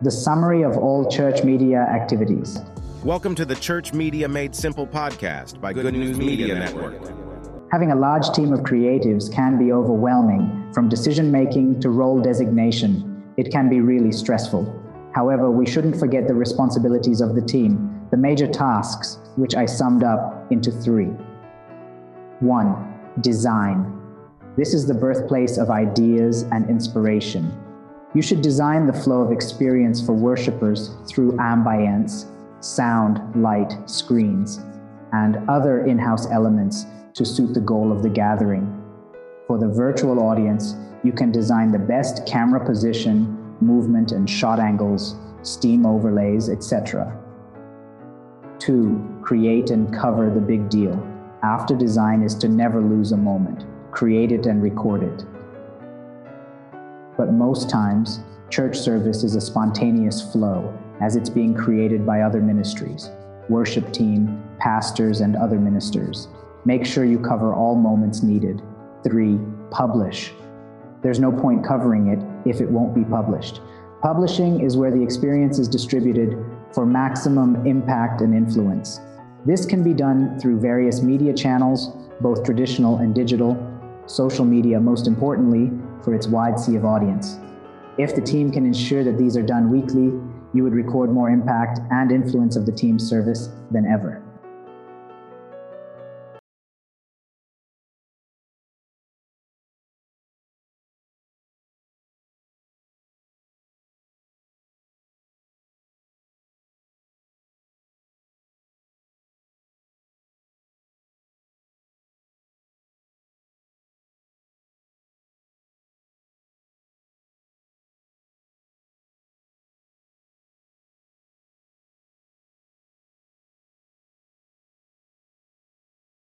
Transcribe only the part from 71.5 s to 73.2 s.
covering it if it won't be